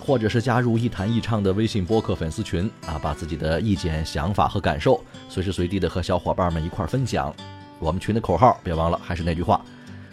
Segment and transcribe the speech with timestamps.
[0.00, 7.34] 或者是加入“一谈一唱”的微信播客粉丝群啊，把自己的意见、想法和感受随时随地的和小伙伴们一块分享。
[7.78, 9.64] 我们群的口号别忘了，还是那句话，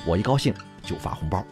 [0.05, 1.43] 我一高兴就发红包。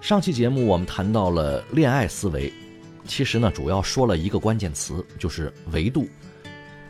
[0.00, 2.52] 上期节目我们谈到了恋爱思维，
[3.06, 6.08] 其实呢，主要说了一个关键词，就是维度。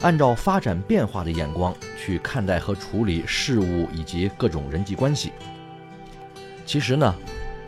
[0.00, 5.32] 按照发展变化的眼光去看待和处理事物以及各种人际关系。
[6.64, 7.14] 其实呢，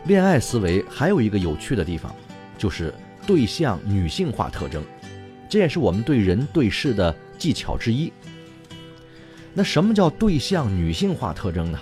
[0.05, 2.13] 恋爱思维还有一个有趣的地方，
[2.57, 2.93] 就是
[3.25, 4.83] 对象女性化特征，
[5.49, 8.11] 这也是我们对人对事的技巧之一。
[9.53, 11.79] 那什么叫对象女性化特征呢？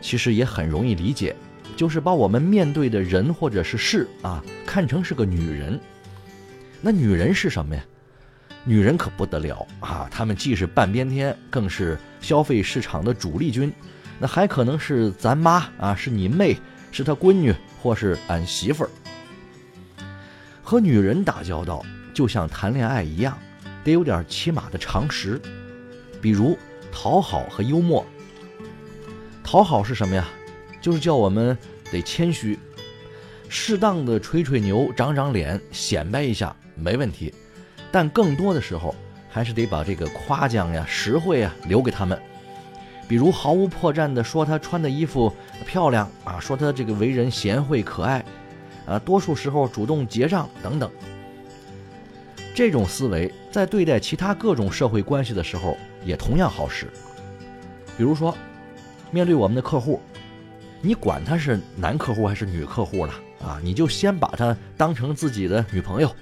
[0.00, 1.36] 其实也很容易理解，
[1.76, 5.78] 就是把我们面对的人或者是事啊看成是个女人。
[6.80, 7.84] 那女人是什么呀？
[8.64, 10.08] 女人可不得了啊！
[10.10, 13.70] 她们既是半边天，更是消费市场的主力军，
[14.18, 16.56] 那还可能是咱妈啊，是你妹，
[16.92, 18.90] 是她闺女，或是俺媳妇儿。
[20.62, 21.84] 和女人打交道，
[22.14, 23.36] 就像谈恋爱一样，
[23.82, 25.40] 得有点起码的常识，
[26.20, 26.56] 比如
[26.92, 28.06] 讨好和幽默。
[29.42, 30.28] 讨好是什么呀？
[30.80, 31.56] 就是叫我们
[31.90, 32.58] 得谦虚，
[33.48, 37.32] 适当的吹吹牛、长长脸、显摆一下，没问题。
[37.90, 38.94] 但更多的时候，
[39.30, 42.20] 还是得把这个夸奖呀、实惠呀留给他们。
[43.06, 45.30] 比如毫无破绽的说他穿的衣服
[45.62, 48.24] 漂亮啊，说他这个为人贤惠可爱，
[48.86, 50.90] 啊，多数时候主动结账等等。
[52.54, 56.86] 这种思维在对待其他各种社会关系的时候也同样好使。
[57.96, 58.36] 比如说，
[59.10, 60.00] 面对我们的客户，
[60.80, 66.14] 你管他是男客户还是女客户了啊，你就先把他当成自己的女朋友。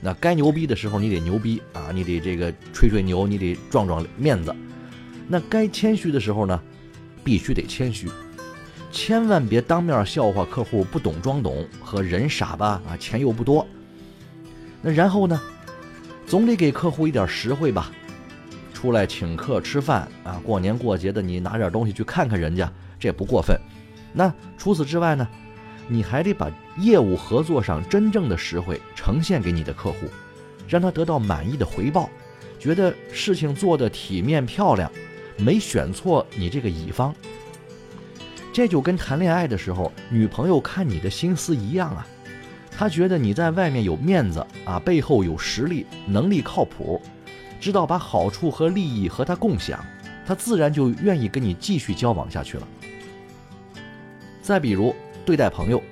[0.00, 4.54] 那该牛逼的时候你得牛逼啊，你得这个吹吹牛，你得壮壮面子。
[5.28, 6.60] 那该谦虚的时候呢，
[7.24, 8.08] 必须得谦虚，
[8.90, 13.66] 千万别当面笑话客户不懂装懂和人傻吧啊，钱又不多。
[14.82, 15.40] 那然后呢，
[16.26, 17.90] 总得给客户一点实惠吧，
[18.72, 23.58] 出来请客吃饭啊，过年过节的你拿点东西去看看人家，这也不过分。
[24.12, 25.26] 那除此之外呢？
[25.88, 30.08] 你还得把业务合作上真正的实惠呈现给你的客户，
[30.66, 32.10] 让他得到满意的回报，
[32.58, 34.90] 觉得事情做得体面漂亮，
[35.36, 37.14] 没选错你这个乙方。
[38.56, 42.06] 这就跟谈恋爱的时候女朋友看你的心思一样啊，
[42.70, 46.98] 她觉得你在外面有面子啊，背后有实力，能力靠谱，
[47.60, 49.84] 知道把好处和利益和她共享，
[50.24, 52.66] 她自然就愿意跟你继续交往下去了。
[54.40, 54.96] 再比如。
[55.26, 55.82] 对待朋友，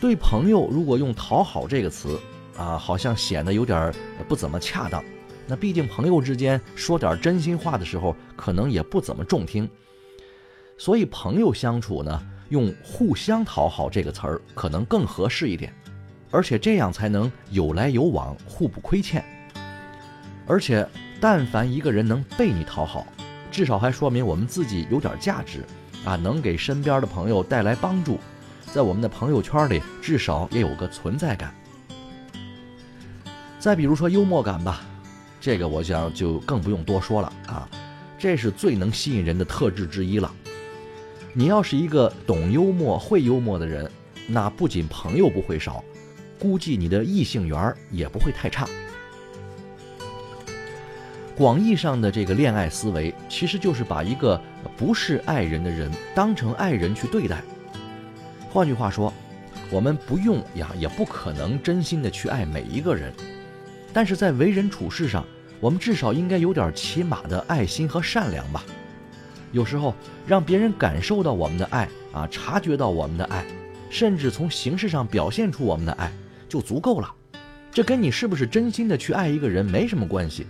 [0.00, 2.18] 对朋友如果用“讨好”这个词，
[2.56, 3.94] 啊，好像显得有点
[4.26, 5.04] 不怎么恰当。
[5.46, 9.70] 那毕竟朋友之间说点真心话的时候，可能也不怎么中听。
[10.78, 15.74] 所以朋友相处呢，用“互相讨好”这个词儿可能更合适一点，
[16.30, 19.24] 而且这样才能有来有往，互不亏欠。
[20.46, 20.88] 而且，
[21.20, 23.04] 但凡一个人能被你讨好，
[23.50, 25.64] 至少还说明我们自己有点价值。
[26.04, 28.20] 啊，能给身边的朋友带来帮助，
[28.72, 31.52] 在我们的朋友圈里至少也有个存在感。
[33.58, 34.82] 再比如说幽默感吧，
[35.40, 37.68] 这个我想就更不用多说了啊，
[38.16, 40.32] 这是最能吸引人的特质之一了。
[41.32, 43.88] 你要是一个懂幽默、会幽默的人，
[44.26, 45.84] 那不仅朋友不会少，
[46.38, 48.68] 估计你的异性缘也不会太差。
[51.36, 54.40] 广义上的这个恋爱思维，其实就是把一个
[54.76, 57.40] 不是爱人的人当成爱人去对待。
[58.50, 59.12] 换句话说，
[59.70, 63.12] 我们不用呀，也不可能真心的去爱每一个人，
[63.92, 65.24] 但是在为人处事上，
[65.60, 68.64] 我们至少应该有点起码的爱心和善良吧。
[69.52, 69.94] 有时候
[70.26, 73.44] 让别人感受到我们的爱啊，察觉到我们的爱，
[73.90, 76.12] 甚至从形式上表现出我们的爱，
[76.48, 77.14] 就足够了。
[77.72, 80.46] 这跟你是不是真心的去爱一个人没什么关系。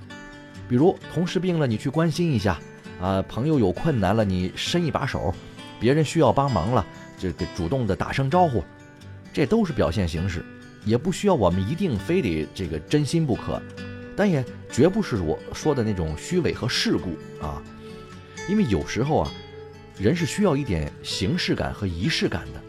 [0.68, 2.58] 比如同事病了，你去关心一下；
[3.00, 5.32] 啊，朋友有困难了，你伸一把手；
[5.80, 6.84] 别人需要帮忙了，
[7.18, 8.62] 这个主动的打声招呼，
[9.32, 10.44] 这都是表现形式，
[10.84, 13.60] 也不需要我们一定非得这个真心不可。
[14.16, 17.62] 但也绝不是我说的那种虚伪和世故啊，
[18.48, 19.30] 因为有时候啊，
[19.98, 22.60] 人是需要一点形式感和仪式感的，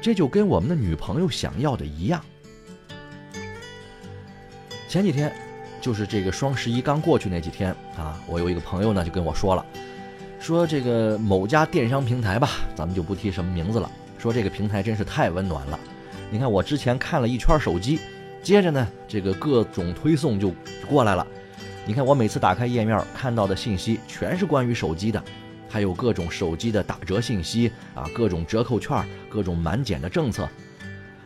[0.00, 2.24] 这就跟我们的女朋友想要的一样。
[4.88, 5.34] 前几天，
[5.80, 9.66] 就是这个双十一刚过去那几天啊，我有一个朋友呢就跟我说了，
[10.38, 15.78] 说这个某家电商平台吧，咱们就不提什么名字了，说这个平台真是太温暖了。
[16.30, 17.98] 你看我之前看了一圈手机，
[18.42, 20.54] 接着呢这个各种推送就
[20.88, 21.26] 过来了。
[21.86, 25.22] 你看我每次打开页面看到的信息全是关于手机的，
[25.68, 30.48] 还有各种手机的打折信息啊，各种折扣券，各种满减的政策。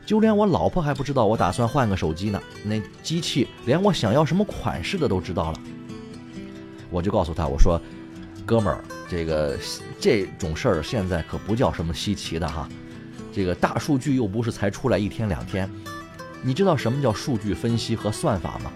[0.05, 5.61] 就连我老婆还不知道我打算换个手机呢，那机器连我想要什么款式的都知道了。
[6.91, 7.81] 我就告诉他，我说
[8.45, 9.57] ：“哥们儿，这个
[9.99, 12.69] 这种事儿现在可不叫什么稀奇的哈。
[13.33, 15.71] 这个大数据又不是才出来一天两天。
[16.43, 18.71] 你知道什么叫数据分析和算法吗？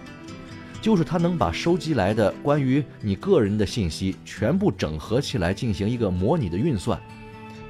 [0.85, 7.01] 就是它能把收集来的关于你个人的信息全部整合起来进行一个模拟的运算，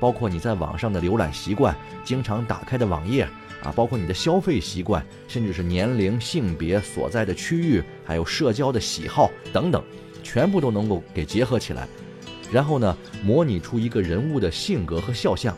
[0.01, 1.73] 包括你在网上的浏览习惯、
[2.03, 3.25] 经常打开的网页。”
[3.63, 9.81] 啊，包括你的消费习惯，甚至是年龄、性别所在的区域，还有社交的喜好等等，
[10.21, 11.87] 全部都能够给结合起来，
[12.51, 15.55] 然后呢，模拟出一个人物的性格和肖像，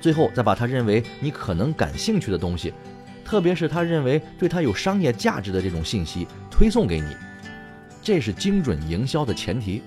[0.00, 2.72] 最后再把他认为你可能感兴趣的东西，
[3.28, 7.14] 特别是他认为对他有商业价值的这种信息推送给你，
[8.02, 9.82] 这是精准营销的前提。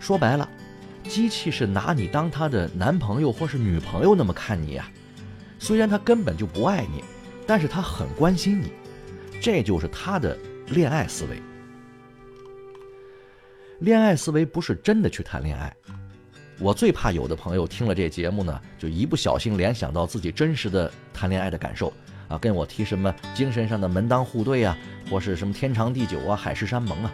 [0.00, 0.48] 说白了，
[1.04, 4.90] 机器是拿你当他的男朋友或是女朋友那么看你呀。
[5.60, 7.04] 虽然他根本就不爱你，
[7.46, 8.72] 但是他很关心你，
[9.40, 10.36] 这就是他的
[10.70, 11.40] 恋爱思维。
[13.78, 15.72] 恋爱思维不是真的去谈恋爱。
[16.58, 21.92] 我最怕有的朋友听了这节目呢，就一不小心联想到自己真实的谈恋爱的感受
[22.28, 24.76] 啊，跟我提什么精神上的门当户对啊，
[25.10, 27.12] 或是什么天长地久啊、海誓山盟啊。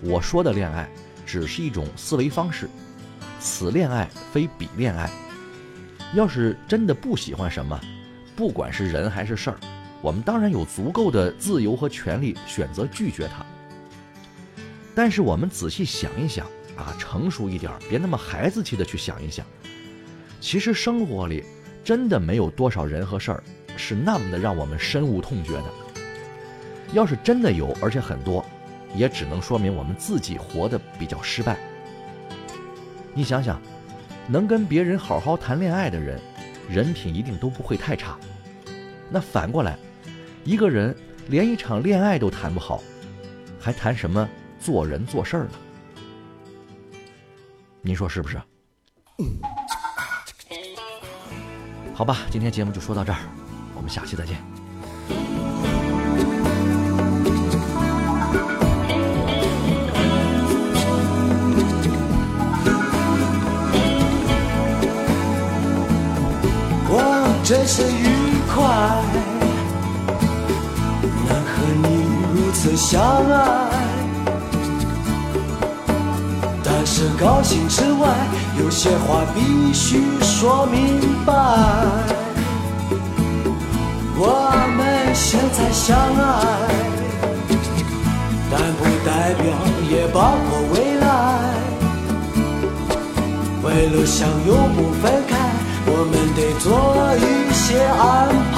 [0.00, 0.88] 我说的恋爱
[1.24, 2.68] 只是一种思维方式，
[3.40, 5.10] 此恋爱非彼恋爱。
[6.14, 7.80] 要是真的不喜欢什么，
[8.36, 9.56] 不管是人还是事儿，
[10.00, 13.44] 我们当然有足够的自由和权利选择拒绝它。
[14.94, 19.44] 但是我们仔细想一想啊，成熟一点，别那么孩子气的去想一想，
[20.40, 21.44] 其实生活里
[21.82, 23.42] 真的没有多少人和事儿
[23.76, 25.64] 是那么的让我们深恶痛绝的。
[26.92, 28.44] 要是真的有，而且很多，
[28.94, 31.56] 也只能说明我们自己活得比较失败。
[33.14, 33.60] 你想想。
[34.28, 36.20] 能跟别人好好谈恋爱的人，
[36.68, 38.18] 人品一定都不会太差。
[39.08, 39.78] 那反过来，
[40.42, 40.92] 一个人
[41.28, 42.82] 连一场恋爱都谈不好，
[43.60, 45.50] 还谈什么做人做事儿呢？
[47.82, 48.36] 您说是不是？
[51.94, 53.18] 好吧，今天节目就说到这儿，
[53.76, 54.36] 我们下期再见。
[66.88, 66.98] 我
[67.44, 68.08] 真是愉
[68.52, 68.56] 快，
[71.28, 71.86] 能和你
[72.34, 73.36] 如此相爱。
[76.64, 78.08] 但是高兴之外，
[78.58, 82.15] 有些话必须说明白。
[85.18, 86.22] 现在相爱，
[88.50, 89.44] 但不代表
[89.90, 91.04] 也包括未来。
[93.64, 95.34] 为了相拥不分开。
[95.88, 96.66] 我们得做
[97.14, 98.56] 一些安排。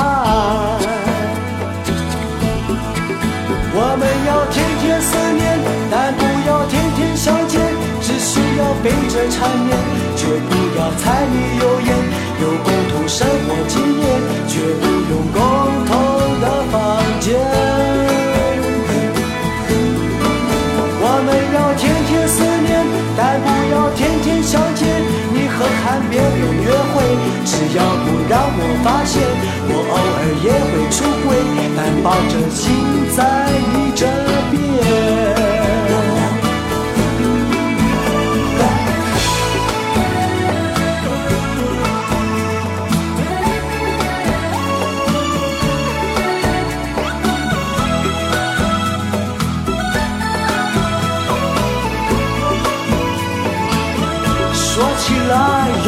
[3.74, 5.60] 我们要天天思念，
[5.90, 7.60] 但不要天天相见。
[8.00, 9.76] 只需要背着缠绵，
[10.16, 11.88] 绝不要柴米油盐。
[12.40, 13.97] 有共同生活经
[27.50, 29.24] 只要不让我发现，
[29.72, 31.32] 我偶尔也会出轨，
[31.74, 32.68] 但保证心
[33.16, 33.18] 在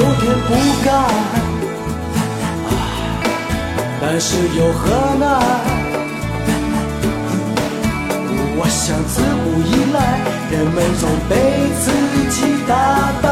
[0.01, 0.49] 有点不
[0.83, 0.91] 甘，
[4.01, 4.89] 但是又何
[5.19, 5.29] 难？
[8.57, 9.99] 我想自古以来，
[10.51, 11.37] 人们总被
[11.83, 11.85] 自
[12.31, 12.73] 己打
[13.21, 13.29] 扮。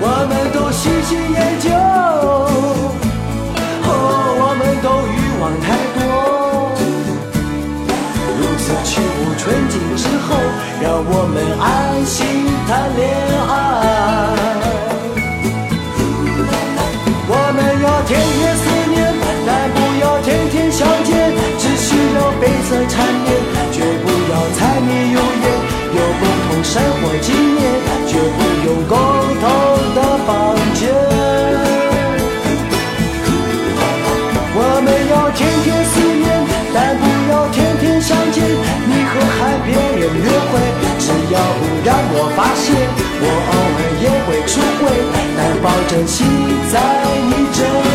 [0.00, 1.68] 我们都喜新厌旧，
[3.84, 3.92] 哦，
[4.40, 6.00] 我们都欲望太多。
[8.38, 10.26] 如此去无纯净之后，
[10.80, 11.62] 让我们安
[12.06, 12.24] 心
[12.66, 13.33] 谈恋爱。
[41.34, 42.64] 要不然，我发现
[43.20, 44.82] 我偶尔也会出轨，
[45.36, 46.24] 但保证心
[46.70, 46.74] 在
[47.28, 47.93] 你这。